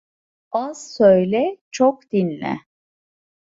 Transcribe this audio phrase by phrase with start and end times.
[0.51, 2.57] Az söyle, çok dinle.